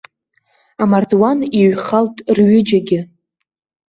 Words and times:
Амардуан 0.81 1.39
иҩхалт 1.59 2.15
рҩыџьагьы. 2.37 2.99